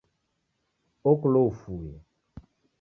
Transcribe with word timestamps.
Okulwa 1.09 1.41
ufue 1.49 1.91